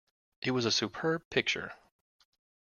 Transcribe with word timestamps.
It 0.41 0.49
was 0.49 0.65
a 0.65 0.71
superb 0.71 1.29
picture. 1.29 1.73